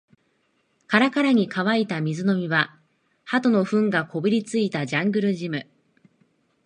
[0.87, 2.75] カラカラに乾いた水飲み場、
[3.23, 5.69] 鳩の糞がこびりついたジャングルジム